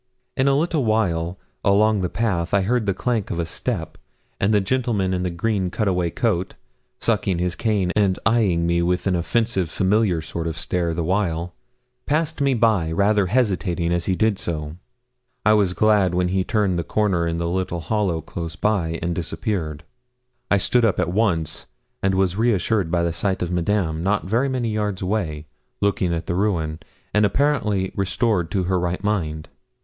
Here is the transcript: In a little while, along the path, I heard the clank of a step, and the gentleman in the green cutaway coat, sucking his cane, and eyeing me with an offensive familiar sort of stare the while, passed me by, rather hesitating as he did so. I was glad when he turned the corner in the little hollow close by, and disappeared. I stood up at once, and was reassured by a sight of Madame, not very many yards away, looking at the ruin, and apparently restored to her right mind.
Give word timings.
In 0.35 0.47
a 0.47 0.55
little 0.57 0.83
while, 0.83 1.37
along 1.63 2.01
the 2.01 2.09
path, 2.09 2.55
I 2.55 2.61
heard 2.63 2.87
the 2.87 2.93
clank 2.95 3.29
of 3.29 3.37
a 3.37 3.45
step, 3.45 3.99
and 4.39 4.51
the 4.51 4.59
gentleman 4.59 5.13
in 5.13 5.21
the 5.21 5.29
green 5.29 5.69
cutaway 5.69 6.09
coat, 6.09 6.55
sucking 6.99 7.37
his 7.37 7.53
cane, 7.53 7.91
and 7.95 8.17
eyeing 8.25 8.65
me 8.65 8.81
with 8.81 9.05
an 9.05 9.15
offensive 9.15 9.69
familiar 9.69 10.19
sort 10.19 10.47
of 10.47 10.57
stare 10.57 10.95
the 10.95 11.03
while, 11.03 11.53
passed 12.07 12.41
me 12.41 12.55
by, 12.55 12.91
rather 12.91 13.27
hesitating 13.27 13.91
as 13.91 14.05
he 14.05 14.15
did 14.15 14.39
so. 14.39 14.75
I 15.45 15.53
was 15.53 15.73
glad 15.75 16.15
when 16.15 16.29
he 16.29 16.43
turned 16.43 16.79
the 16.79 16.83
corner 16.83 17.27
in 17.27 17.37
the 17.37 17.47
little 17.47 17.81
hollow 17.81 18.21
close 18.21 18.55
by, 18.55 18.97
and 19.03 19.13
disappeared. 19.13 19.83
I 20.49 20.57
stood 20.57 20.83
up 20.83 20.99
at 20.99 21.13
once, 21.13 21.67
and 22.01 22.15
was 22.15 22.37
reassured 22.37 22.89
by 22.89 23.03
a 23.03 23.13
sight 23.13 23.43
of 23.43 23.51
Madame, 23.51 24.01
not 24.01 24.25
very 24.25 24.49
many 24.49 24.69
yards 24.71 25.03
away, 25.03 25.45
looking 25.79 26.11
at 26.11 26.25
the 26.25 26.33
ruin, 26.33 26.79
and 27.13 27.23
apparently 27.23 27.91
restored 27.95 28.49
to 28.49 28.63
her 28.63 28.79
right 28.79 29.03
mind. 29.03 29.47